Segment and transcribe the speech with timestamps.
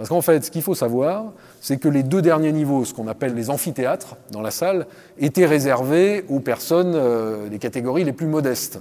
[0.00, 1.26] Parce qu'en fait, ce qu'il faut savoir,
[1.60, 4.86] c'est que les deux derniers niveaux, ce qu'on appelle les amphithéâtres dans la salle,
[5.18, 8.80] étaient réservés aux personnes euh, des catégories les plus modestes.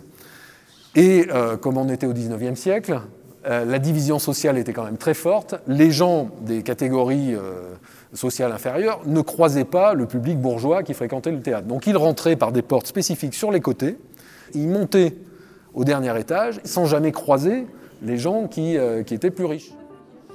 [0.95, 3.01] Et euh, comme on était au XIXe siècle,
[3.45, 5.55] euh, la division sociale était quand même très forte.
[5.67, 7.35] Les gens des catégories
[8.13, 11.67] sociales inférieures ne croisaient pas le public bourgeois qui fréquentait le théâtre.
[11.67, 13.97] Donc ils rentraient par des portes spécifiques sur les côtés,
[14.53, 15.17] ils montaient
[15.73, 17.67] au dernier étage sans jamais croiser
[18.03, 19.73] les gens qui, qui étaient plus riches.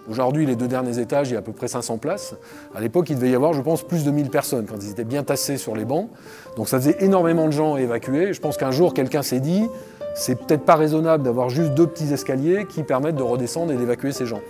[0.08, 2.34] Aujourd'hui, les deux derniers étages, il y a à peu près 500 places.
[2.74, 5.04] À l'époque, il devait y avoir, je pense, plus de 1000 personnes quand ils étaient
[5.04, 6.10] bien tassés sur les bancs.
[6.56, 8.32] Donc ça faisait énormément de gens à évacuer.
[8.34, 9.66] Je pense qu'un jour, quelqu'un s'est dit,
[10.14, 14.12] c'est peut-être pas raisonnable d'avoir juste deux petits escaliers qui permettent de redescendre et d'évacuer
[14.12, 14.40] ces gens.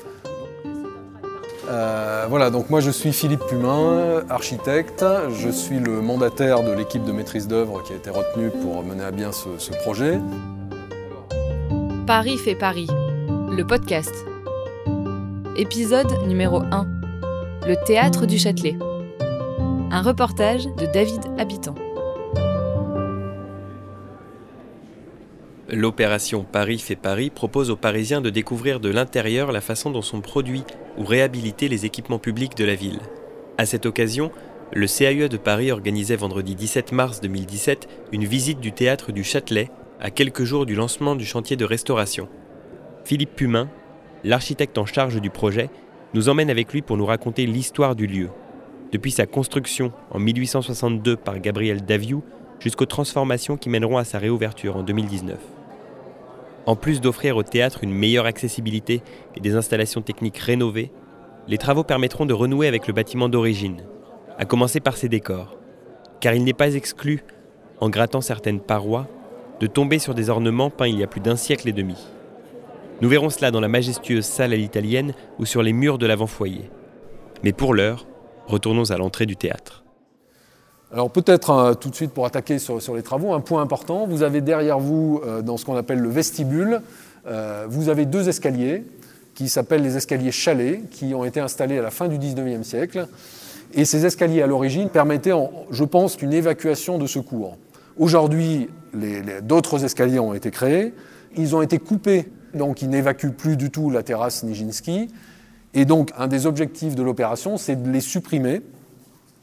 [1.71, 5.05] Euh, voilà, donc moi je suis Philippe Pumin, architecte.
[5.31, 9.05] Je suis le mandataire de l'équipe de maîtrise d'œuvre qui a été retenue pour mener
[9.05, 10.21] à bien ce projet.
[12.07, 12.89] Paris fait Paris,
[13.51, 14.34] le podcast.
[15.57, 16.85] Épisode numéro 1.
[17.69, 18.77] Le théâtre du Châtelet.
[19.93, 21.77] Un reportage de David Habitant.
[25.69, 30.21] L'opération Paris fait Paris propose aux Parisiens de découvrir de l'intérieur la façon dont sont
[30.21, 30.65] produits
[30.99, 32.99] ou réhabilités les équipements publics de la ville.
[33.57, 34.33] À cette occasion,
[34.73, 39.71] le CAUE de Paris organisait vendredi 17 mars 2017 une visite du théâtre du Châtelet
[40.01, 42.29] à quelques jours du lancement du chantier de restauration.
[43.05, 43.69] Philippe Pumin,
[44.25, 45.71] l'architecte en charge du projet
[46.15, 48.31] nous emmène avec lui pour nous raconter l'histoire du lieu,
[48.93, 52.23] depuis sa construction en 1862 par Gabriel Daviou
[52.61, 55.39] jusqu'aux transformations qui mèneront à sa réouverture en 2019.
[56.67, 59.03] En plus d'offrir au théâtre une meilleure accessibilité
[59.37, 60.91] et des installations techniques rénovées,
[61.47, 63.83] les travaux permettront de renouer avec le bâtiment d'origine,
[64.39, 65.59] à commencer par ses décors,
[66.21, 67.23] car il n'est pas exclu,
[67.81, 69.09] en grattant certaines parois,
[69.61, 71.97] de tomber sur des ornements peints il y a plus d'un siècle et demi.
[73.01, 76.71] Nous verrons cela dans la majestueuse salle à l'italienne ou sur les murs de l'avant-foyer.
[77.43, 78.07] Mais pour l'heure,
[78.47, 79.85] retournons à l'entrée du théâtre.
[80.93, 84.23] Alors peut-être euh, tout de suite pour attaquer sur, les travaux, un point important, vous
[84.23, 86.83] avez derrière vous, euh, dans ce qu'on appelle le vestibule,
[87.27, 88.85] euh, vous avez deux escaliers
[89.35, 93.09] qui s'appellent les escaliers chalets, qui ont été installés à la fin du 19e siècle.
[93.73, 95.33] Et ces escaliers à l'origine permettaient,
[95.73, 97.59] je pense, une évacuation de secours.
[97.99, 98.69] Aujourd'hui,
[99.43, 100.95] d'autres escaliers ont été créés,
[101.37, 105.09] ils ont été coupés donc ils n'évacuent plus du tout la terrasse Nijinsky.
[105.75, 108.63] Et donc un des objectifs de l'opération, c'est de les supprimer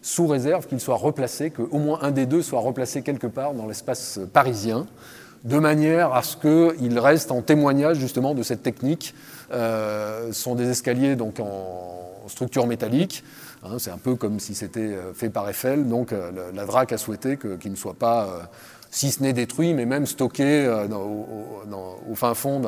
[0.02, 3.68] sous réserve qu'ils soient replacés, qu'au moins un des deux soit replacé quelque part dans
[3.68, 4.88] l'espace parisien,
[5.44, 9.14] de manière à ce qu'ils restent en témoignage justement de cette technique.
[9.52, 13.24] Euh, ce sont des escaliers donc en structure métallique.
[13.64, 15.88] Hein, c'est un peu comme si c'était euh, fait par Eiffel.
[15.88, 18.50] Donc euh, la DRAC a souhaité qu'ils ne soient pas
[18.92, 22.62] si ce n'est détruit, mais même stocké euh, au, fin fond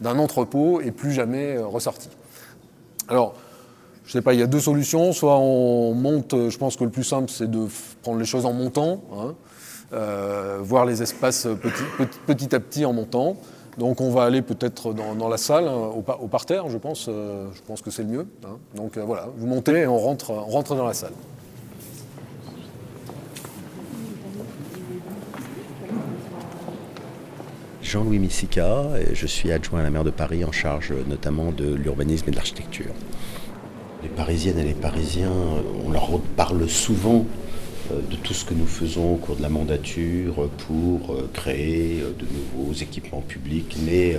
[0.00, 2.08] d'un entrepôt et plus jamais euh, ressorti.
[3.08, 3.34] Alors,
[4.04, 5.12] je ne sais pas, il y a deux solutions.
[5.12, 7.68] Soit on monte, euh, je pense que le plus simple, c'est de
[8.02, 9.34] prendre les choses en montant, hein,
[10.60, 11.46] voir les espaces
[12.26, 13.36] petit, à petit en montant.
[13.76, 17.82] Donc on va aller peut-être dans, la salle, hein, au, parterre, je pense, je pense
[17.82, 18.26] que c'est le mieux.
[18.46, 18.56] Hein.
[18.74, 21.12] Donc voilà, vous montez et on rentre, on rentre dans la salle.
[27.96, 31.72] Jean-Louis Missica, et je suis adjoint à la maire de Paris en charge notamment de
[31.72, 32.92] l'urbanisme et de l'architecture.
[34.02, 35.32] Les Parisiennes et les Parisiens,
[35.82, 37.45] on leur parle souvent euh,
[37.90, 42.10] de tout ce que nous faisons au cours de la mandature pour euh, créer euh,
[42.18, 42.26] de
[42.58, 44.16] nouveaux équipements publics, mais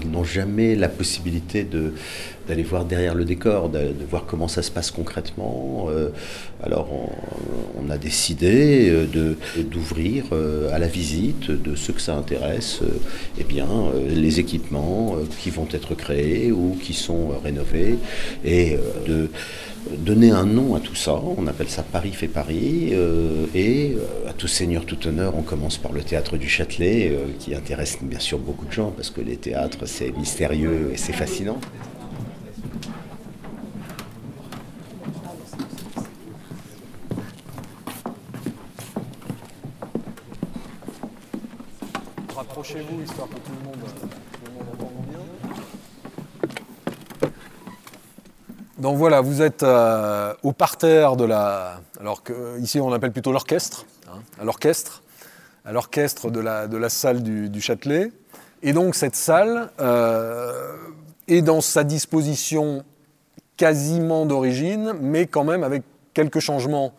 [0.00, 1.66] ils n'ont jamais la possibilité
[2.48, 5.88] d'aller voir derrière le décor, de, voir comment ça se passe concrètement.
[6.62, 6.88] alors
[7.78, 9.06] on, a décidé
[9.70, 10.24] d'ouvrir
[10.72, 12.80] à la visite de ceux que ça intéresse
[13.38, 13.68] eh bien,
[14.08, 17.96] les équipements qui vont être créés ou qui sont rénovés
[18.44, 18.76] et
[19.06, 19.28] de
[19.90, 21.14] donner un nom à tout ça.
[21.14, 22.90] On appelle ça Paris fait Paris.
[22.92, 27.10] Euh, et euh, à tout seigneur, tout honneur, on commence par le théâtre du Châtelet,
[27.12, 30.96] euh, qui intéresse bien sûr beaucoup de gens, parce que les théâtres, c'est mystérieux et
[30.96, 31.58] c'est fascinant.
[42.34, 45.20] Rapprochez-vous, histoire que tout le monde, tout le monde entende bien.
[48.84, 51.80] Donc voilà, vous êtes euh, au parterre de la.
[51.98, 55.02] Alors que ici on appelle plutôt l'orchestre, hein, à l'orchestre,
[55.64, 58.12] à l'orchestre de la, de la salle du, Châtelet.
[58.62, 60.76] Et donc cette salle euh,
[61.28, 62.84] est dans sa disposition
[63.56, 65.82] quasiment d'origine, mais quand même avec
[66.12, 66.92] quelques changements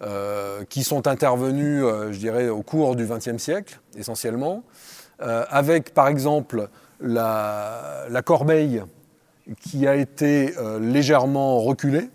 [0.00, 4.62] euh, qui sont intervenus, je dirais, au cours du XXe siècle, essentiellement,
[5.18, 8.82] avec par exemple la corbeille
[9.60, 12.10] qui a été légèrement reculé.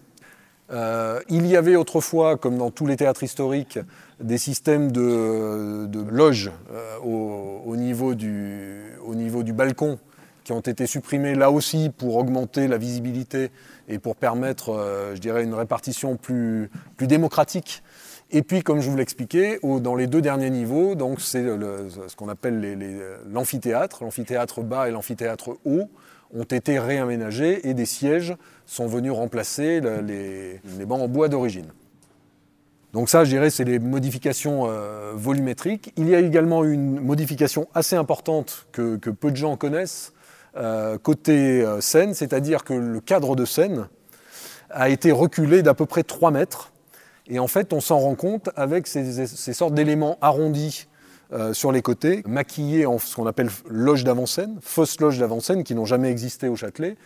[0.71, 3.79] il y avait autrefois, comme dans tous les théâtres historiques,
[4.19, 6.51] des systèmes de, loges
[7.03, 9.99] au, niveau du, au niveau du balcon
[10.43, 13.51] qui ont été supprimés là aussi pour augmenter la visibilité
[13.89, 17.83] et pour permettre, je dirais, une répartition plus, plus démocratique
[18.31, 23.13] et puis, comme je vous l'expliquais, dans les deux derniers niveaux, c'est ce qu'on appelle
[23.31, 25.89] l'amphithéâtre, l'amphithéâtre bas et l'amphithéâtre haut,
[26.35, 28.35] ont été réaménagés et des sièges
[28.65, 31.67] sont venus remplacer les, bancs en bois d'origine.
[32.93, 35.93] Donc ça, je dirais, c'est les modifications euh, volumétriques.
[35.97, 40.13] Il y a également une modification assez importante que, peu de gens connaissent
[40.55, 43.87] euh, côté euh, scène, c'est-à-dire que le cadre de scène
[44.69, 46.71] a été reculé d'à peu près 3 mètres
[47.27, 50.87] et en fait, on s'en rend compte avec ces, sortes d'éléments arrondis
[51.33, 55.75] euh, sur les côtés, maquillés en ce qu'on appelle loge d'avant-scène, fausses loges d'avant-scène qui
[55.75, 56.97] n'ont jamais existé au Châtelet.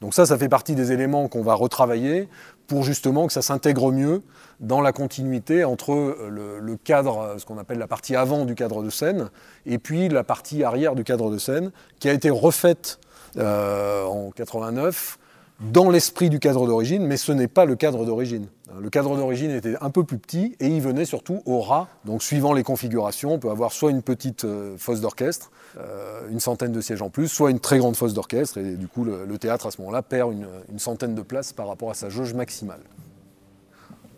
[0.00, 2.28] Donc ça, ça fait partie des éléments qu'on va retravailler
[2.66, 4.22] pour justement que ça s'intègre mieux
[4.60, 8.90] dans la continuité entre le, cadre, ce qu'on appelle la partie avant du cadre de
[8.90, 9.30] scène,
[9.64, 12.98] et puis la partie arrière du cadre de scène, qui a été refaite
[13.36, 15.18] euh, en 89
[15.60, 18.46] dans l'esprit du cadre d'origine, mais ce n'est pas le cadre d'origine.
[18.78, 21.88] Le cadre d'origine était un peu plus petit et il venait surtout au ras.
[22.04, 26.40] Donc suivant les configurations, on peut avoir soit une petite euh, fosse d'orchestre, euh, une
[26.40, 29.38] centaine de sièges en plus, soit une très grande fosse d'orchestre, et du coup le,
[29.38, 32.80] théâtre à ce moment-là perd une, centaine de places par rapport à sa jauge maximale.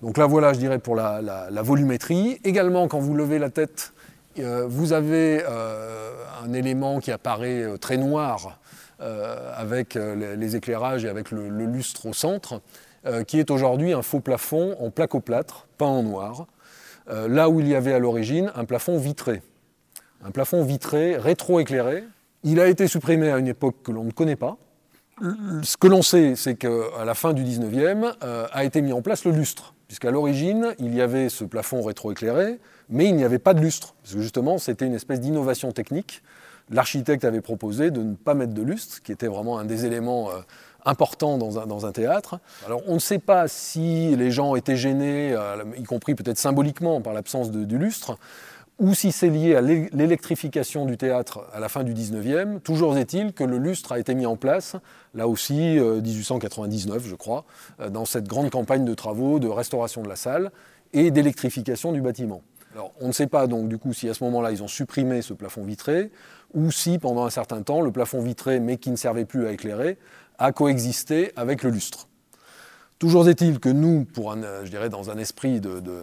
[0.02, 2.40] Donc là voilà, je dirais, pour la, volumétrie.
[2.44, 3.92] Également, quand vous levez la tête,
[4.38, 8.58] euh, vous avez un élément qui apparaît très noir
[9.00, 12.60] avec euh, les éclairages et avec le, lustre au centre,
[13.06, 16.46] euh, qui est aujourd'hui un faux plafond en placo-plâtre, peint en noir,
[17.10, 19.40] là où il y avait à l'origine un plafond vitré.
[20.22, 22.04] Un plafond vitré, rétro-éclairé.
[22.42, 24.58] Il a été supprimé à une époque que l'on ne connaît pas.
[25.62, 29.24] Ce que l'on sait, c'est qu'à la fin du 19e a été mis en place
[29.24, 32.58] le lustre, puisqu'à l'origine, il y avait ce plafond rétro-éclairé,
[32.90, 36.22] mais il n'y avait pas de lustre, parce que justement, c'était une espèce d'innovation technique
[36.70, 40.30] l'architecte avait proposé de ne pas mettre de lustre, qui était vraiment un des éléments
[40.30, 40.40] euh,
[40.84, 42.40] importants dans un, théâtre.
[42.66, 47.00] Alors on ne sait pas si les gens étaient gênés, euh, y compris peut-être symboliquement
[47.00, 48.16] par l'absence du lustre,
[48.78, 52.60] ou si c'est lié à l'électrification du théâtre à la fin du 19e.
[52.60, 54.76] Toujours est-il que le lustre a été mis en place,
[55.14, 57.44] là aussi 1899 euh, je crois,
[57.90, 60.52] dans cette grande campagne de travaux de restauration de la salle
[60.92, 62.42] et d'électrification du bâtiment.
[62.74, 65.22] Alors on ne sait pas donc du coup si à ce moment-là ils ont supprimé
[65.22, 66.10] ce plafond vitré,
[66.54, 69.52] ou si pendant un certain temps, le plafond vitré, mais qui ne servait plus à
[69.52, 69.98] éclairer,
[70.38, 72.08] a coexisté avec le lustre.
[72.98, 76.02] Toujours est-il que nous, pour je dirais dans un esprit de,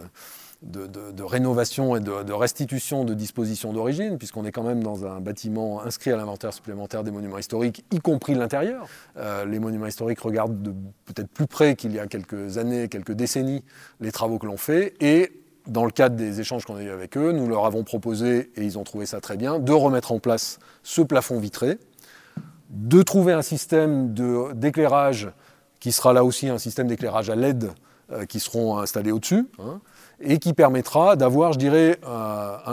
[1.20, 6.12] rénovation et de, restitution de dispositions d'origine, puisqu'on est quand même dans un bâtiment inscrit
[6.12, 8.88] à l'inventaire supplémentaire des monuments historiques, y compris l'intérieur.
[9.18, 10.74] Euh, les monuments historiques regardent
[11.06, 13.64] peut-être plus près qu'il y a quelques années, quelques décennies,
[14.00, 17.18] les travaux que l'on fait, et dans le cadre des échanges qu'on a eu avec
[17.18, 20.20] eux, nous leur avons proposé, et ils ont trouvé ça très bien, de remettre en
[20.20, 21.78] place ce plafond vitré,
[22.70, 24.14] de trouver un système
[24.54, 25.30] d'éclairage
[25.80, 27.72] qui sera là aussi un système d'éclairage à LED
[28.12, 29.80] euh, qui seront installés au-dessus, hein,
[30.20, 32.00] et qui permettra d'avoir, je dirais,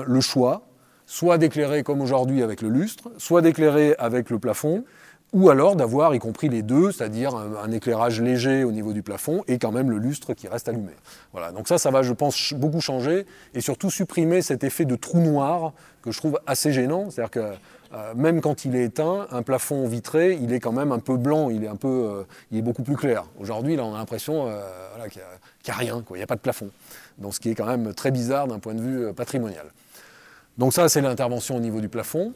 [0.07, 0.63] le choix,
[1.07, 4.85] soit d'éclairer comme aujourd'hui avec le lustre, soit d'éclairer avec le plafond,
[5.33, 9.43] ou alors d'avoir y compris les deux, c'est-à-dire un, éclairage léger au niveau du plafond
[9.49, 10.93] et quand même le lustre qui reste allumé.
[11.33, 14.95] Voilà, donc ça, ça va, je pense, beaucoup changer et surtout supprimer cet effet de
[14.95, 17.55] trou noir que je trouve assez gênant, c'est-à-dire que
[17.95, 21.17] euh, même quand il est éteint, un plafond vitré, il est quand même un peu
[21.17, 23.25] blanc, il est, un peu, euh, il est beaucoup plus clair.
[23.39, 24.63] Aujourd'hui, là, on a l'impression euh,
[25.11, 25.21] qu'il
[25.67, 26.71] n'y a, rien, il n'y a pas de plafond.
[27.19, 29.67] Donc ce qui est quand même très bizarre d'un point de vue patrimonial.
[30.57, 32.33] Donc ça, c'est l'intervention au niveau du plafond.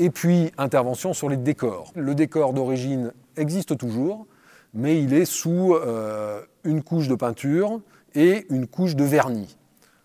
[0.00, 1.92] Et puis, intervention sur les décors.
[1.94, 4.26] Le décor d'origine existe toujours,
[4.72, 7.82] mais il est sous euh, une couche de peinture
[8.14, 9.58] et une couche de vernis.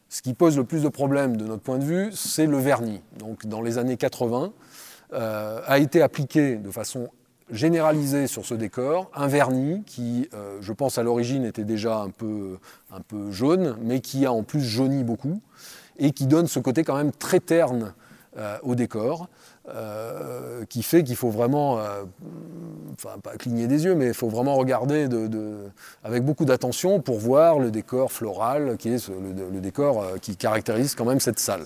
[0.09, 3.01] Ce qui pose le plus de problèmes de notre point de vue, c'est le vernis.
[3.19, 4.51] Donc, dans les années 80,
[5.13, 7.07] euh, a été appliqué de façon
[7.49, 12.09] généralisée sur ce décor un vernis qui, euh, je pense à l'origine, était déjà un
[12.09, 12.57] peu,
[12.91, 15.39] un peu jaune, mais qui a en plus jauni beaucoup
[15.97, 17.93] et qui donne ce côté quand même très terne
[18.63, 19.29] au décor.
[19.67, 22.03] Euh, qui fait qu'il faut vraiment, euh,
[22.93, 25.07] enfin pas cligner des yeux, mais il faut vraiment regarder
[26.03, 30.93] avec beaucoup d'attention pour voir le décor floral, qui est le, décor euh, qui caractérise
[30.93, 31.65] quand même cette salle.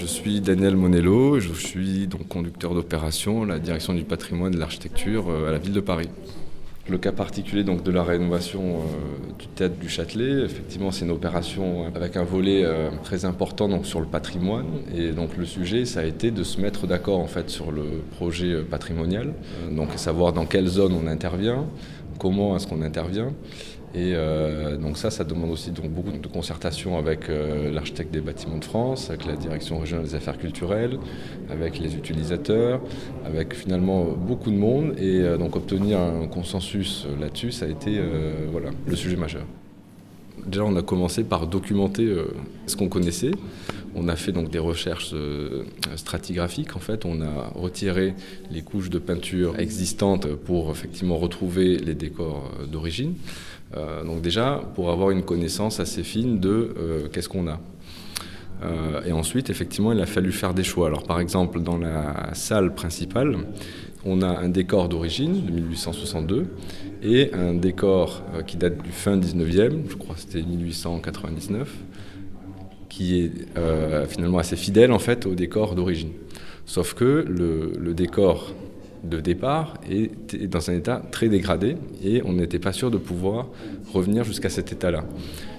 [0.00, 4.60] Je suis Daniel Monello, je suis donc conducteur d'opération la direction du patrimoine et de
[4.60, 6.08] l'architecture à la ville de Paris.
[6.88, 11.10] Le cas particulier donc, de la rénovation euh, du théâtre du Châtelet, effectivement, c'est une
[11.10, 14.66] opération avec un volet euh, très important donc, sur le patrimoine.
[14.96, 17.82] Et donc, le sujet, ça a été de se mettre d'accord en fait, sur le
[18.12, 19.34] projet euh, patrimonial,
[19.72, 21.66] donc savoir dans quelle zone on intervient,
[22.20, 23.32] comment est-ce qu'on intervient,
[23.94, 28.20] et euh, donc ça, ça demande aussi donc beaucoup de concertation avec euh, l'architecte des
[28.20, 30.98] bâtiments de France, avec la direction régionale des affaires culturelles,
[31.50, 32.82] avec les utilisateurs,
[33.24, 34.94] avec finalement beaucoup de monde.
[34.98, 37.98] Et euh, donc obtenir un consensus là-dessus, ça a été
[38.52, 39.44] voilà, le sujet majeur.
[40.46, 42.14] Déjà, on a commencé par documenter
[42.66, 43.32] ce qu'on connaissait.
[43.94, 45.14] On a fait donc des recherches
[45.96, 46.76] stratigraphiques.
[46.76, 48.14] En fait, on a retiré
[48.50, 53.14] les couches de peinture existantes pour effectivement retrouver les décors d'origine.
[53.76, 57.60] Euh, donc déjà, pour avoir une connaissance assez fine de euh, qu'est-ce qu'on a.
[58.62, 60.86] Euh, et ensuite, effectivement, il a fallu faire des choix.
[60.86, 63.36] Alors par exemple, dans la salle principale,
[64.04, 66.46] on a un décor d'origine de 1862
[67.02, 71.72] et un décor qui date du fin 19e, je crois que c'était 1899,
[72.88, 73.32] qui est
[74.08, 76.10] finalement assez fidèle en fait au décor d'origine.
[76.64, 78.54] Sauf que le, le décor
[79.04, 83.46] de départ était dans un état très dégradé et on n'était pas sûr de pouvoir
[83.92, 85.04] revenir jusqu'à cet état-là.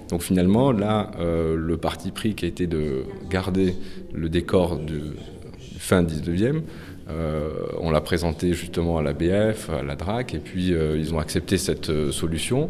[0.09, 3.75] Donc finalement, là, euh, le parti pris qui a été de garder
[4.13, 5.01] le décor du
[5.77, 6.61] fin 19e,
[7.09, 11.13] euh, on l'a présenté justement à la BF, à la DRAC, et puis euh, ils
[11.13, 12.69] ont accepté cette solution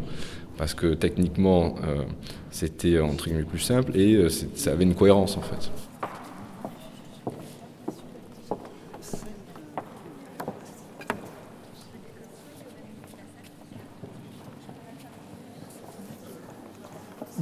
[0.58, 1.76] parce que techniquement,
[2.50, 5.70] c'était entre guillemets plus simple et ça avait une cohérence en fait.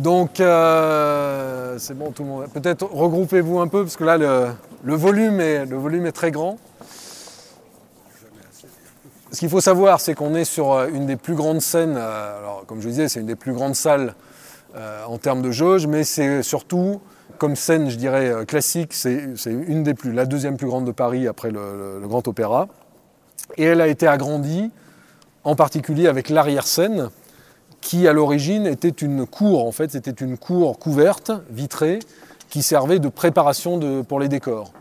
[0.08, 2.46] Donc, euh, c'est bon, tout le monde.
[2.50, 6.56] Peut-être regroupez-vous un peu, parce que là, le, volume, est, le très grand.
[9.30, 11.96] Ce qu'il faut savoir, c'est qu'on est sur euh, une des plus grandes scènes.
[11.98, 14.14] Euh, alors, comme je vous disais, c'est une des plus grandes salles
[15.06, 17.02] en termes de jauge, mais c'est surtout,
[17.36, 21.26] comme scène, je dirais, classique, c'est une des plus, la deuxième plus grande de Paris
[21.26, 22.68] après le Grand Opéra.
[23.58, 24.70] Et elle a été agrandie,
[25.44, 27.10] en particulier avec l'arrière-scène,
[27.80, 32.00] qui à l'origine était une cour, en fait, c'était une cour couverte, vitrée,
[32.48, 34.72] qui servait de préparation pour les décors,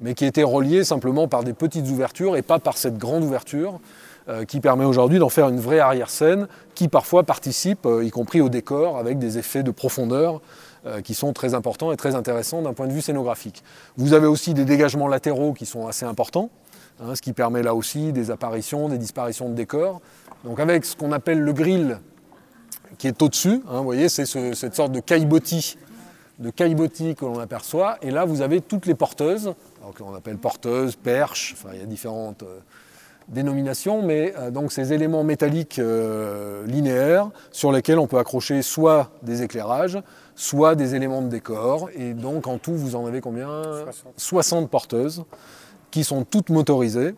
[0.00, 3.80] mais qui était reliée simplement par des petites ouvertures et pas par cette grande ouverture
[4.28, 8.40] euh, qui permet aujourd'hui d'en faire une vraie arrière-scène qui parfois participe, euh, y compris
[8.40, 10.40] au décor, avec des effets de profondeur
[10.86, 13.62] euh, qui sont très importants et très intéressants d'un point de vue scénographique.
[13.98, 16.48] Vous avez aussi des dégagements latéraux qui sont assez importants,
[17.02, 20.00] hein, ce qui permet là aussi des apparitions, des disparitions de décors.
[20.44, 21.98] Donc avec ce qu'on appelle le grill
[22.98, 23.62] qui est au-dessus.
[23.68, 25.76] Hein, vous voyez, c'est cette sorte de caillebotis
[26.38, 27.98] de que l'on aperçoit.
[28.02, 29.54] Et là, vous avez toutes les porteuses,
[29.96, 32.58] qu'on appelle porteuses, perches, enfin, il y a différentes euh,
[33.28, 39.10] dénominations, mais euh, donc ces éléments métalliques euh, linéaires sur lesquels on peut accrocher soit
[39.22, 39.98] des éclairages,
[40.34, 41.90] soit des éléments de décor.
[41.94, 43.62] Et donc en tout, vous en avez combien?
[44.16, 45.24] 60, porteuses
[45.90, 47.14] qui sont toutes motorisées.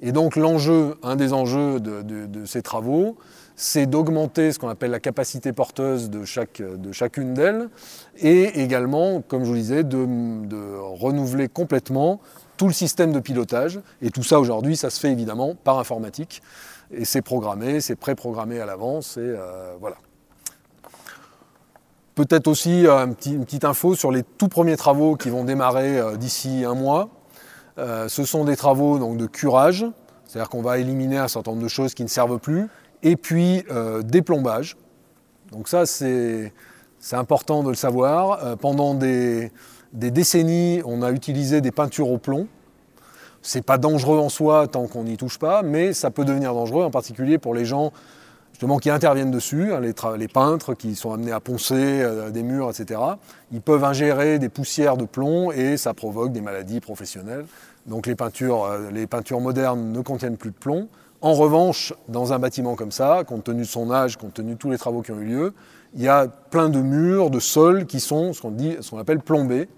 [0.00, 3.16] Et donc l'enjeu, un des enjeux de ces travaux,
[3.56, 7.70] c'est d'augmenter ce qu'on appelle la capacité porteuse de, chaque, de chacune d'elles,
[8.18, 12.20] et également, comme je vous disais, de, renouveler complètement
[12.58, 13.80] tout le système de pilotage.
[14.02, 16.42] Et tout ça aujourd'hui, ça se fait évidemment par informatique.
[16.90, 19.96] Et c'est programmé, c'est préprogrammé à l'avance, et euh, voilà.
[22.14, 26.16] Peut-être aussi euh, une petite info sur les tout premiers travaux qui vont démarrer euh,
[26.16, 27.08] d'ici un mois.
[27.76, 29.86] ce sont des travaux donc, de curage,
[30.26, 32.68] c'est-à-dire qu'on va éliminer un certain nombre de choses qui ne servent plus,
[33.02, 34.76] et puis euh, des plombages.
[35.52, 36.52] Donc ça, c'est
[37.12, 38.44] important de le savoir.
[38.44, 39.52] Euh, pendant des,
[39.92, 42.48] décennies, on a utilisé des peintures au plomb.
[43.42, 46.84] C'est pas dangereux en soi tant qu'on n'y touche pas, mais ça peut devenir dangereux,
[46.84, 47.92] en particulier pour les gens
[48.50, 52.70] justement qui interviennent dessus, hein, les, peintres qui sont amenés à poncer euh, des murs,
[52.70, 53.00] etc.
[53.52, 57.44] Ils peuvent ingérer des poussières de plomb et ça provoque des maladies professionnelles.
[57.86, 60.88] Donc les peintures, les peintures modernes ne contiennent plus de plomb.
[61.26, 64.58] En revanche, dans un bâtiment comme ça, compte tenu de son âge, compte tenu de
[64.58, 65.54] tous les travaux qui ont eu lieu,
[65.96, 69.68] il y a plein de murs, de sols qui sont ce qu'on appelle plombés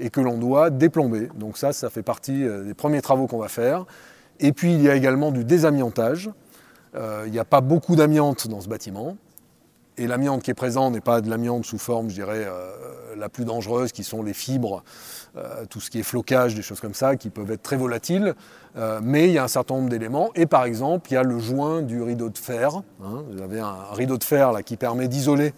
[0.00, 1.28] et que l'on doit déplomber.
[1.36, 3.84] Donc ça, ça fait partie euh, des premiers travaux qu'on va faire.
[4.40, 6.28] Et puis il y a également du désamiantage.
[6.96, 9.16] Euh, il n'y a pas beaucoup d'amiante dans ce bâtiment.
[9.98, 13.30] Et l'amiante qui est présente n'est pas de l'amiante sous forme, je dirais, euh, la
[13.30, 14.84] plus dangereuse, qui sont les fibres,
[15.38, 18.34] euh, tout ce qui est flocage, des choses comme ça, qui peuvent être très volatiles.
[18.76, 20.30] Euh, mais il y a un certain nombre d'éléments.
[20.34, 22.82] Et par exemple, il y a le joint du rideau de fer.
[23.02, 23.24] Hein.
[23.30, 25.54] vous avez un, rideau de fer là, qui permet d'isoler,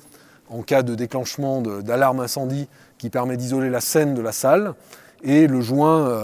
[0.51, 4.75] en cas de déclenchement d'alarme incendie, qui permet d'isoler la scène de la salle.
[5.25, 6.17] Et le joint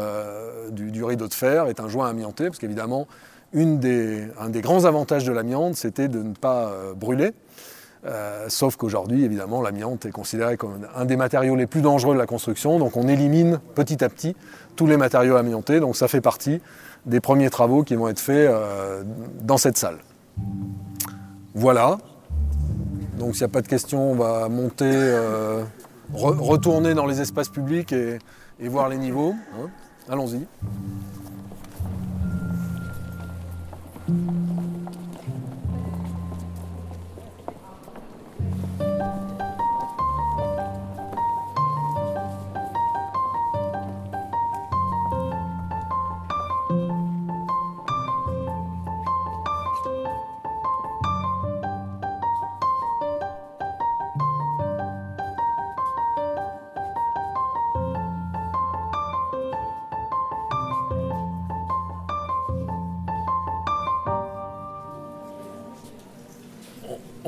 [0.71, 3.09] du, du, rideau de fer est un joint amianté, parce qu'évidemment,
[3.53, 7.33] un des grands avantages de l'amiante, c'était de ne pas brûler.
[8.07, 12.19] Euh, sauf qu'aujourd'hui, évidemment, l'amiante est considéré comme un des matériaux les plus dangereux de
[12.19, 12.79] la construction.
[12.79, 14.37] Donc on élimine petit à petit
[14.77, 15.81] tous les matériaux amiantés.
[15.81, 16.61] Donc ça fait partie
[17.07, 19.03] des premiers travaux qui vont être faits euh,
[19.41, 19.99] dans cette salle.
[21.55, 21.99] Voilà.
[23.19, 25.63] Donc s'il n'y a pas de questions, on va monter, euh,
[26.13, 28.19] retourner dans les espaces publics et,
[28.61, 29.35] voir les niveaux.
[29.59, 29.69] Hein.
[30.09, 30.47] Allons-y.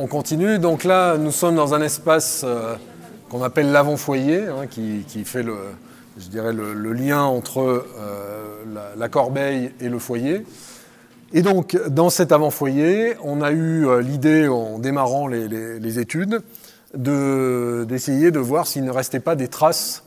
[0.07, 0.61] On continue.
[0.61, 2.77] Donc là, nous sommes dans un espace euh,
[3.29, 5.57] qu'on appelle l'avant-foyer, hein, qui, fait le,
[6.17, 8.63] je dirais le, lien entre euh,
[8.97, 10.47] la, corbeille et le foyer.
[11.33, 16.41] Et donc, dans cet avant-foyer, on a eu euh, l'idée, en démarrant les, études,
[16.95, 20.05] d'essayer de, voir s'il ne restait pas des traces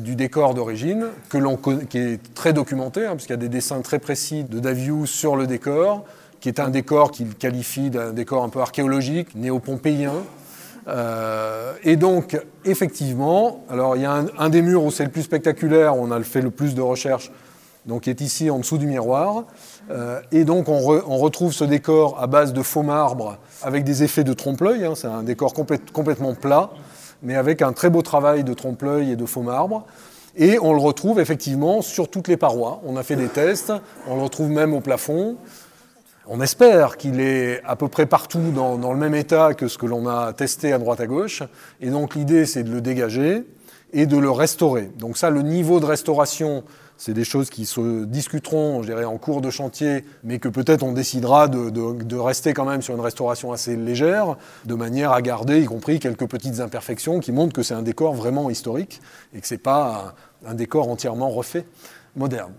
[0.00, 1.06] du décor d'origine,
[1.88, 5.36] qui est très documenté, hein, puisqu'il y a des dessins très précis de Daviou sur
[5.36, 6.04] le décor,
[6.40, 10.12] qui est un décor qu'il qualifie d'un décor un peu archéologique, néo-pompéien.
[10.88, 15.22] Euh, et donc, effectivement, alors il y a un, des murs où c'est le plus
[15.22, 17.30] spectaculaire, où on a fait le plus de recherches,
[17.86, 19.44] donc qui est ici en dessous du miroir.
[19.90, 24.24] Euh, et donc, on, retrouve ce décor à base de faux marbre avec des effets
[24.24, 24.84] de trompe-l'œil.
[24.84, 24.94] Hein.
[24.94, 26.70] c'est un décor complètement plat,
[27.22, 29.84] mais avec un très beau travail de trompe-l'œil et de faux marbre.
[30.36, 32.80] Et on le retrouve effectivement sur toutes les parois.
[32.86, 33.72] On a fait des tests,
[34.06, 35.36] on le retrouve même au plafond.
[36.30, 39.86] On espère qu'il est à peu près partout dans, le même état que ce que
[39.86, 41.42] l'on a testé à droite à gauche.
[41.80, 43.44] Et donc l'idée, c'est de le dégager
[43.94, 44.90] et de le restaurer.
[44.98, 46.64] Donc ça, le niveau de restauration,
[46.98, 50.92] c'est des choses qui se discuteront, je en cours de chantier, mais que peut-être on
[50.92, 54.36] décidera de, rester quand même sur une restauration assez légère,
[54.66, 58.12] de manière à garder, y compris quelques petites imperfections qui montrent que c'est un décor
[58.12, 59.00] vraiment historique
[59.34, 60.14] et que ce n'est pas
[60.46, 61.64] un décor entièrement refait,
[62.16, 62.52] moderne.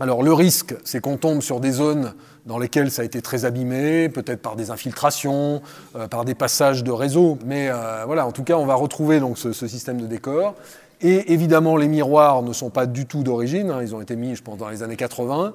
[0.00, 2.14] Alors le risque, c'est qu'on tombe sur des zones
[2.46, 5.62] dans lesquelles ça a été très abîmé, peut-être par des infiltrations,
[5.96, 7.38] euh, par des passages de réseau.
[7.44, 10.54] Mais euh, voilà, en tout cas, on va retrouver donc ce, système de décor.
[11.00, 13.70] Et évidemment, les miroirs ne sont pas du tout d'origine.
[13.70, 13.80] Hein.
[13.82, 15.54] ils ont été mis, je pense, dans les années 80.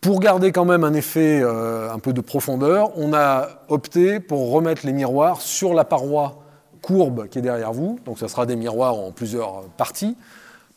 [0.00, 4.50] Pour garder quand même un effet euh, un peu de profondeur, on a opté pour
[4.50, 6.42] remettre les miroirs sur la paroi
[6.82, 7.98] courbe qui est derrière vous.
[8.04, 10.16] Donc ça sera des miroirs en plusieurs parties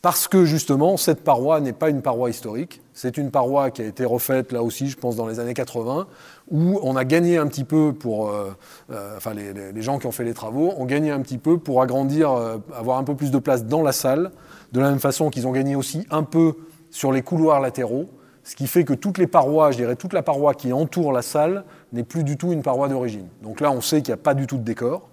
[0.07, 3.85] parce que justement, cette paroi n'est pas une paroi historique, c'est une paroi qui a
[3.85, 6.07] été refaite là aussi, je pense, dans les années 80,
[6.49, 8.55] où on a gagné un petit peu pour, euh,
[8.89, 11.81] euh, enfin les, gens qui ont fait les travaux ont gagné un petit peu pour
[11.81, 14.31] agrandir, euh, avoir un peu plus de place dans la salle,
[14.71, 16.53] de la même façon qu'ils ont gagné aussi un peu
[16.89, 18.05] sur les couloirs latéraux,
[18.45, 21.21] ce qui fait que toutes les parois, je dirais toute la paroi qui entoure la
[21.21, 23.27] salle, n'est plus du tout une paroi d'origine.
[23.43, 25.09] Donc là, on sait qu'il n'y a pas du tout de décor.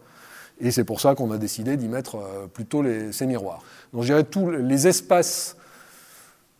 [0.60, 3.62] Et c'est pour ça qu'on a décidé d'y mettre euh, plutôt ces miroirs.
[3.92, 5.56] Donc je dirais tous les espaces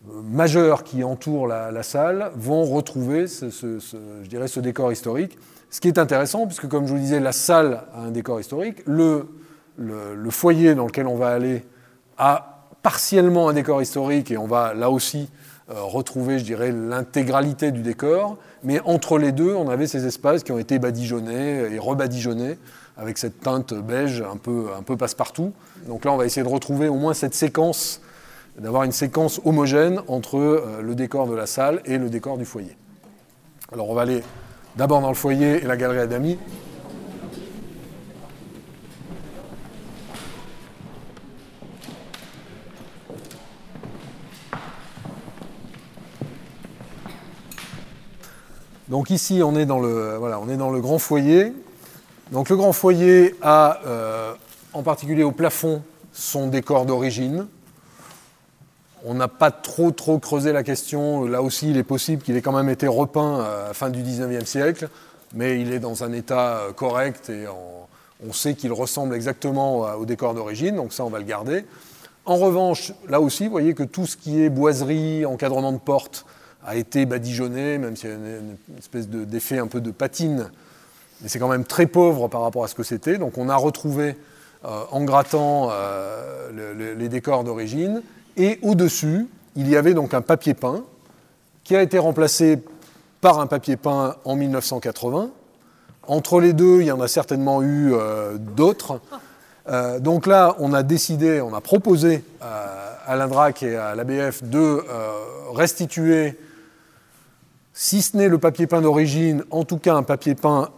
[0.08, 5.38] euh, majeurs qui entourent la, salle vont retrouver ce, je dirais, ce décor historique.
[5.70, 8.82] Ce qui est intéressant, puisque comme je vous disais, la salle a un décor historique,
[8.86, 9.26] le,
[9.76, 11.64] le, foyer dans lequel on va aller
[12.16, 15.30] a partiellement un décor historique, et on va là aussi
[15.70, 20.44] euh, retrouver, je dirais, l'intégralité du décor, mais entre les deux, on avait ces espaces
[20.44, 22.58] qui ont été badigeonnés et rebadigeonnés
[22.96, 25.52] avec cette teinte beige un peu, passe-partout.
[25.86, 28.00] Donc là, on va essayer de retrouver au moins cette séquence,
[28.58, 32.44] d'avoir une séquence homogène entre euh, le décor de la salle et le décor du
[32.44, 32.76] foyer.
[33.72, 34.22] Alors on va aller
[34.76, 36.38] d'abord dans le foyer et la galerie d'amis.
[48.88, 51.52] Donc ici, on est dans le, voilà, on est dans le grand foyer.
[52.34, 54.34] Donc le grand foyer a, euh,
[54.72, 57.46] en particulier au plafond, son décor d'origine.
[59.04, 61.26] On n'a pas trop trop creusé la question.
[61.26, 64.02] Là aussi, il est possible qu'il ait quand même été repeint à la fin du
[64.02, 64.88] 19e siècle,
[65.32, 70.04] mais il est dans un état euh, correct et on sait qu'il ressemble exactement au
[70.04, 71.64] décor d'origine, donc ça on va le garder.
[72.24, 76.26] En revanche, là aussi, vous voyez que tout ce qui est boiserie, encadrement de porte,
[76.66, 80.50] a été badigeonné, même s'il y a une, espèce d'effet un peu de patine
[81.24, 83.16] mais c'est quand même très pauvre par rapport à ce que c'était.
[83.16, 84.14] Donc on a retrouvé,
[84.66, 88.02] euh, en grattant euh, les décors d'origine,
[88.36, 90.84] Et au-dessus, il y avait donc un papier peint
[91.64, 92.58] qui a été remplacé
[93.22, 95.30] par un papier peint en 1980.
[96.06, 99.00] Entre les deux, il y en a certainement eu euh, d'autres.
[100.00, 104.84] Donc là, on a décidé, on a proposé à l'INDRAC et à l'ABF de
[105.54, 106.38] restituer,
[107.72, 110.68] si ce n'est le papier peint d'origine, en tout cas un papier peint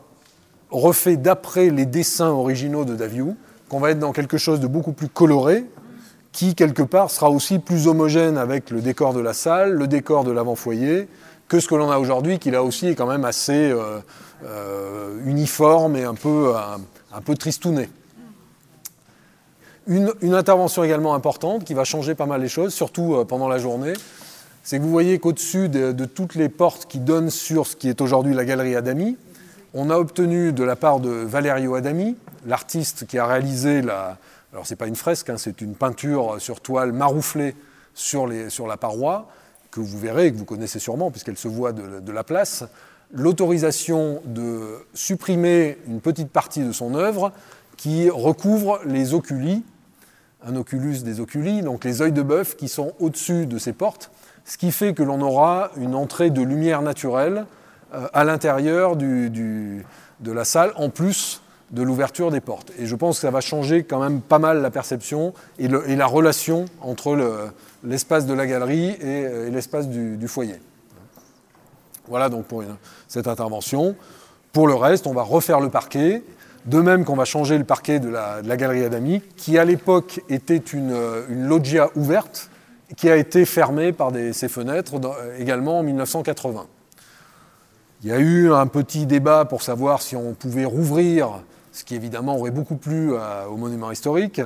[0.70, 3.36] refait d'après les dessins originaux de Daviou,
[3.68, 5.64] qu'on va être dans quelque chose de beaucoup plus coloré,
[6.32, 10.24] qui quelque part sera aussi plus homogène avec le décor de la salle, le décor
[10.24, 11.08] de l'avant-foyer,
[11.48, 14.00] que ce que l'on a aujourd'hui, qui là aussi est quand même assez euh,
[14.44, 16.52] euh, uniforme et un peu,
[17.12, 17.88] un, peu tristouné.
[19.86, 23.58] Une, intervention également importante qui va changer pas mal les choses, surtout euh, pendant la
[23.58, 23.92] journée,
[24.64, 27.88] c'est que vous voyez qu'au-dessus de, de, toutes les portes qui donnent sur ce qui
[27.88, 29.16] est aujourd'hui la galerie Adami,
[29.76, 34.16] on a obtenu de la part de Valerio Adami, l'artiste qui a réalisé la,
[34.52, 37.54] alors ce n'est pas une fresque, hein, c'est une peinture sur toile marouflée
[37.92, 39.28] sur, la paroi,
[39.70, 42.64] que vous verrez et que vous connaissez sûrement puisqu'elle se voit de, la place,
[43.12, 47.32] l'autorisation de supprimer une petite partie de son œuvre
[47.76, 49.62] qui recouvre les oculi,
[50.42, 54.10] un oculus des oculi, donc les œils de bœuf qui sont au-dessus de ces portes,
[54.46, 57.44] ce qui fait que l'on aura une entrée de lumière naturelle
[57.92, 59.82] à l'intérieur de
[60.24, 62.72] la salle, en plus de l'ouverture des portes.
[62.78, 66.06] Et je pense que ça va changer quand même pas mal la perception et, la
[66.06, 67.50] relation entre
[67.82, 70.56] l'espace de la galerie et, l'espace du, foyer.
[72.08, 72.62] Voilà donc pour
[73.08, 73.96] cette intervention.
[74.52, 76.22] Pour le reste, on va refaire le parquet,
[76.66, 80.56] de même qu'on va changer le parquet de la, galerie Adami, qui à l'époque était
[80.56, 80.96] une,
[81.28, 82.50] loggia ouverte,
[82.96, 84.94] qui a été fermée par ses fenêtres
[85.38, 86.66] également en 1980.
[88.06, 91.42] Il y a eu un petit débat pour savoir si on pouvait rouvrir
[91.72, 93.12] ce qui évidemment aurait beaucoup plu
[93.50, 94.40] au monument historique,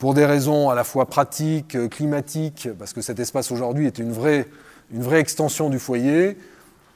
[0.00, 4.00] pour des raisons à la fois pratiques, euh, climatiques, parce que cet espace aujourd'hui est
[4.00, 4.48] une vraie,
[5.12, 6.36] extension du foyer.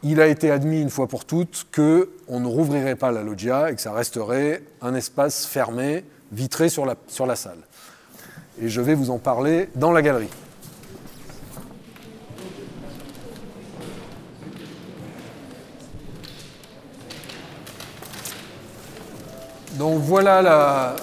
[0.02, 3.76] Il a été admis une fois pour toutes qu'on ne rouvrirait pas la loggia et
[3.76, 7.60] que ça resterait un espace fermé, vitré sur la salle.
[8.60, 10.30] Et je vais vous en parler dans la galerie.
[19.80, 20.94] Donc voilà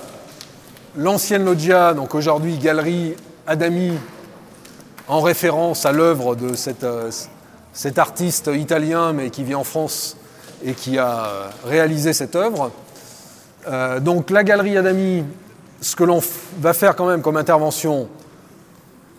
[0.95, 3.15] l'ancienne loggia, donc aujourd'hui galerie
[3.47, 3.93] Adami,
[5.07, 6.51] en référence à l'œuvre de
[6.83, 7.11] euh,
[7.73, 10.15] cet artiste italien, mais qui vit en France
[10.63, 12.69] et qui a euh, réalisé cette œuvre.
[13.67, 15.23] Euh, donc la galerie Adami,
[15.81, 16.21] ce que l'on
[16.59, 18.07] va faire quand même comme intervention,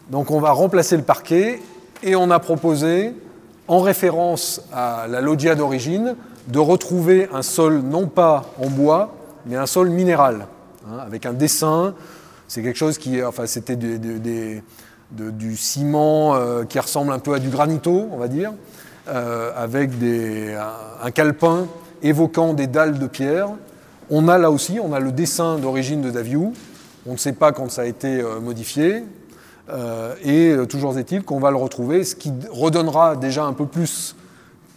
[0.09, 1.61] donc on va remplacer le parquet
[2.05, 3.13] et on a proposé,
[3.67, 6.15] en référence à la loggia d'origine,
[6.47, 10.47] de retrouver un sol non pas en bois, mais un sol minéral,
[10.87, 11.95] hein, avec un dessin.
[12.49, 17.51] C'est quelque chose qui, enfin, c'était du ciment euh, qui ressemble un peu à du
[17.51, 18.53] granito, on va dire,
[19.09, 19.91] euh, avec
[21.03, 21.67] un, calepin
[22.03, 23.51] évoquant des dalles de pierre.
[24.11, 26.55] On a là aussi, on a le dessin d'origine de Daviou.
[27.07, 29.05] On ne sait pas quand ça a été euh, modifié.
[30.25, 34.17] et toujours est-il qu'on va le retrouver, ce qui redonnera déjà un peu plus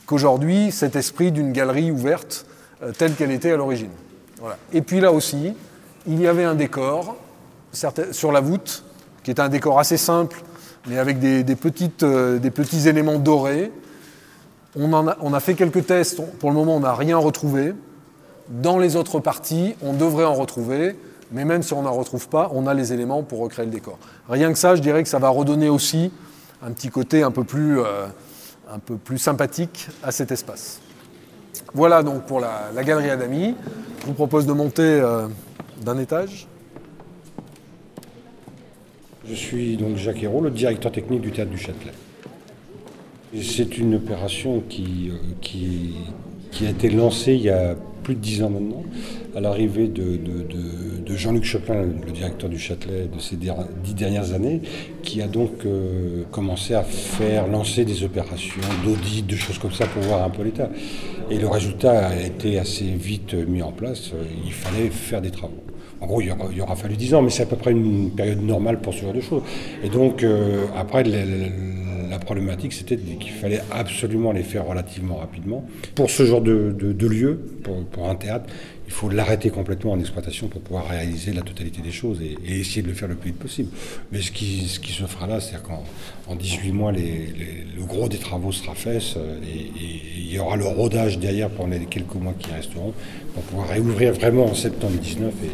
[0.05, 2.45] qu'aujourd'hui cet esprit d'une galerie ouverte
[2.97, 3.91] telle qu'elle était à l'origine.
[4.73, 5.53] Et puis là aussi,
[6.07, 7.15] il y avait un décor
[8.11, 8.83] sur la voûte,
[9.23, 10.41] qui est un décor assez simple,
[10.87, 11.45] mais avec des,
[12.03, 13.71] euh, petits éléments dorés.
[14.75, 17.73] On, a, fait quelques tests, pour le moment on n'a rien retrouvé.
[18.49, 20.95] Dans les autres parties, on devrait en retrouver,
[21.31, 23.97] mais même si on n'en retrouve pas, on a les éléments pour recréer le décor.
[24.29, 26.11] Rien que ça, je dirais que ça va redonner aussi
[26.63, 28.07] un petit côté un peu plus, euh,
[28.71, 30.79] un peu plus sympathique à cet espace.
[31.73, 33.55] Voilà donc pour la, galerie Adami.
[34.01, 35.27] Je vous propose de monter euh,
[35.81, 36.47] d'un étage.
[39.27, 41.93] Je suis donc Jacques Hérault, le directeur technique du théâtre du Châtelet.
[43.41, 45.95] C'est une opération euh, qui,
[46.65, 48.83] a été lancée il y a plus de dix ans maintenant,
[49.35, 50.19] à l'arrivée de,
[51.13, 54.61] Jean-Luc Choplin, le directeur du Châtelet de ces dix dernières années,
[55.03, 59.85] qui a donc euh, commencé à faire lancer des opérations d'audit, de choses comme ça
[59.87, 60.69] pour voir un peu l'état.
[61.29, 64.11] Et le résultat a été assez vite mis en place.
[64.45, 65.63] Il fallait faire des travaux.
[66.01, 68.81] En gros, il aura, fallu dix ans, mais c'est à peu près une période normale
[68.81, 69.43] pour ce genre de choses.
[69.83, 71.03] Et donc, euh, après,
[72.11, 75.65] la problématique, c'était qu'il fallait absolument les faire relativement rapidement.
[75.95, 78.45] Pour ce genre de, lieu, pour, un théâtre,
[78.85, 82.81] il faut l'arrêter complètement en exploitation pour pouvoir réaliser la totalité des choses et, essayer
[82.81, 83.69] de le faire le plus vite possible.
[84.11, 88.17] Mais ce qui, ce qui se fera là, c'est qu'en 18 mois, le gros des
[88.17, 89.71] travaux sera fait et,
[90.17, 92.93] il y aura le rodage derrière pour les quelques mois qui resteront
[93.33, 95.33] pour pouvoir réouvrir vraiment en septembre 19.
[95.45, 95.47] Et,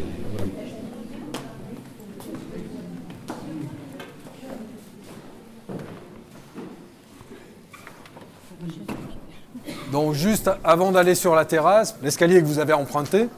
[9.98, 13.28] Donc juste avant d'aller sur la terrasse, l'escalier que vous avez emprunté,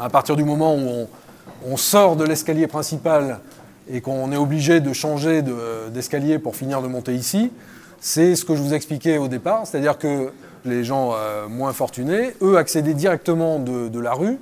[0.00, 1.08] à partir du moment où
[1.68, 3.40] on, sort de l'escalier principal
[3.92, 7.50] et qu'on est obligé de changer de- d'escalier pour finir de monter ici,
[8.00, 10.30] c'est ce que je vous expliquais au départ, c'est-à-dire que
[10.64, 14.38] les gens euh, moins fortunés, eux, accédaient directement de, de la rue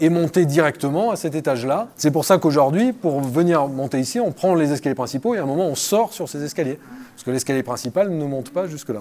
[0.00, 1.86] et montaient directement à cet étage-là.
[1.94, 5.44] C'est pour ça qu'aujourd'hui, pour venir monter ici, on prend les escaliers principaux et à
[5.44, 6.80] un moment, on sort sur ces escaliers.
[7.14, 8.98] Parce que l'escalier principal ne monte pas jusque-là.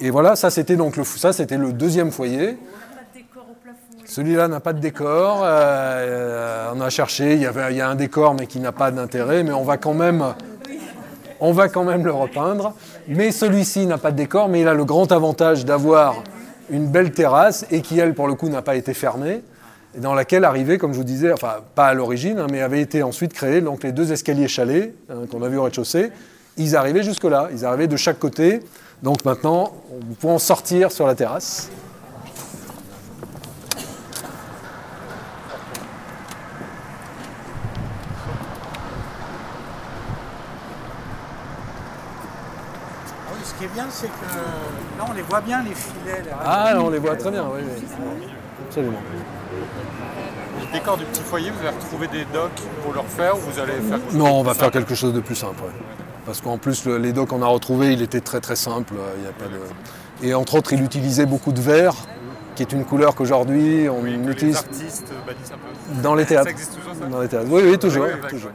[0.00, 2.58] Et voilà, ça c'était donc le, ça, c'était le deuxième foyer.
[4.04, 5.42] Celui-là n'a pas de décor.
[5.42, 8.90] euh, euh, on a cherché, il y, avait, a un décor mais qui n'a pas
[8.90, 10.34] d'intérêt, mais on va quand même,
[11.40, 12.74] on va quand même le repeindre.
[13.08, 16.22] Mais celui-ci n'a pas de décor, mais il a le grand avantage d'avoir
[16.70, 19.42] une belle terrasse et qui, elle, pour le coup, n'a pas été fermée,
[19.96, 22.80] et dans laquelle arrivaient, comme je vous disais, enfin pas à l'origine, hein, mais avaient
[22.80, 26.10] été ensuite créés donc les deux escaliers chalets hein, qu'on a vus au rez-de-chaussée.
[26.56, 28.60] Ils arrivaient jusque-là, ils arrivaient de chaque côté.
[29.04, 31.68] Donc maintenant, vous pouvez en sortir sur la terrasse.
[43.06, 44.36] Ah oui, ce qui est bien, c'est que
[44.98, 46.22] là, on les voit bien, les filets.
[46.24, 46.78] Les Ah, racines.
[46.78, 47.86] on les voit très bien, oui, oui.
[48.66, 48.98] Absolument.
[50.60, 53.58] Le décor du petit foyer, vous allez retrouver des docks pour le refaire ou vous
[53.58, 55.62] allez faire quelque chose Non, on va faire quelque chose de plus simple.
[55.62, 56.03] ouais.
[56.26, 58.94] Parce qu'en plus, le- les docks qu'on a retrouvés, il était très très simple.
[58.98, 60.26] euh, il y a pas de...
[60.26, 61.94] Et entre autres, il utilisait beaucoup de vert,
[62.54, 66.02] qui est une couleur qu'aujourd'hui on Oui, que les utilise artistes bannissent un peu.
[66.02, 66.44] dans les théâtres.
[66.46, 67.48] Ça existe toujours ça Dans les théâtres.
[67.50, 68.06] Oui, oui, toujours.
[68.28, 68.50] Toujours.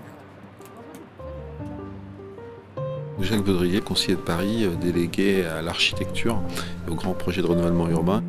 [3.22, 6.40] Jacques Baudrier, conseiller de Paris, euh, délégué à l'architecture
[6.88, 8.24] et au grand projet de renouvellement urbain.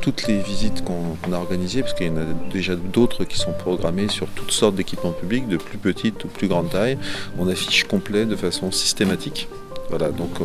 [0.00, 3.52] Toutes les visites qu'on a organisées, parce qu'il y en a déjà d'autres qui sont
[3.52, 6.98] programmées sur toutes sortes d'équipements publics, de plus petite ou plus grande taille,
[7.38, 9.48] on affiche complet de façon systématique.
[9.90, 10.44] Voilà, donc euh,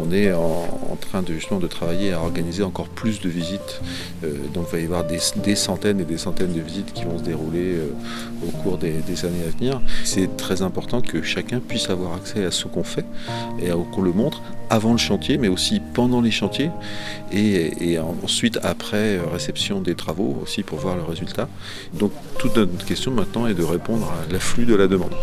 [0.00, 3.80] on est en, train de justement de travailler à organiser encore plus de visites.
[4.24, 5.18] Euh, donc il va y avoir des,
[5.54, 7.92] centaines et des centaines de visites qui vont se dérouler euh,
[8.46, 9.80] au cours des, années à venir.
[10.04, 13.04] C'est très important que chacun puisse avoir accès à ce qu'on fait
[13.60, 16.70] et qu'on le montre avant le chantier, mais aussi pendant les chantiers
[17.32, 21.48] et, ensuite après réception des travaux aussi pour voir le résultat.
[21.94, 25.14] Donc toute notre question maintenant est de répondre à l'afflux de la demande.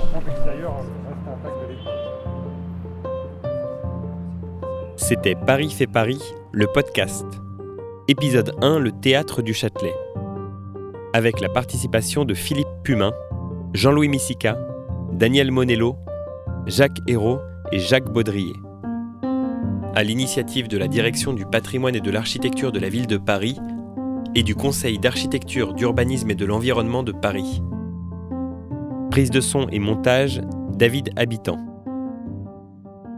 [4.97, 6.19] C'était Paris fait Paris,
[6.51, 7.23] le podcast.
[8.07, 9.93] Épisode 1, le théâtre du Châtelet.
[11.13, 13.13] Avec la participation de Philippe Pumin,
[13.75, 14.57] Jean-Louis Missica,
[15.13, 15.97] Daniel Monello,
[16.65, 17.39] Jacques Hérault
[17.71, 18.55] et Jacques Baudrier.
[19.93, 23.59] À l'initiative de la Direction du patrimoine et de l'architecture de la ville de Paris
[24.33, 27.61] et du Conseil d'architecture, d'urbanisme et de l'environnement de Paris.
[29.11, 30.41] Prise de son et montage,
[30.73, 31.76] David Habitant.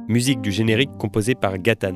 [0.10, 1.93] Musique du générique composée par Gatan.